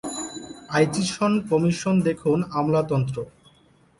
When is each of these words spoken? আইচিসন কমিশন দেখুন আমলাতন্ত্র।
আইচিসন 0.69 1.31
কমিশন 1.49 1.95
দেখুন 2.07 2.39
আমলাতন্ত্র। 2.59 3.17